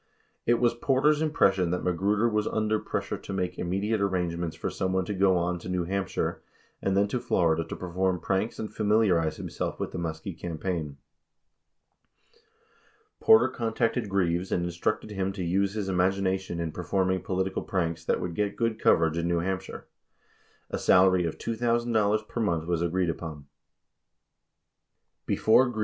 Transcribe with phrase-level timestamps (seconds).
[0.47, 4.55] It was Porter's im pression that Magruder was under pressure to make immediate ar rangements
[4.57, 6.41] for someone to go on to New Hampshire
[6.81, 10.97] and then to Florida to perform pranks and familiarize himself with the Muskie campaign.
[12.31, 12.41] 53
[13.19, 18.03] Porter, contacted Greaves and instructed him to use his imagina tion in performing political pranks
[18.03, 19.85] that would get good coverage in New Hampshire.
[20.71, 23.45] 54 A salary of $2,000 per month was agreed upon.
[25.27, 25.75] «Ibid.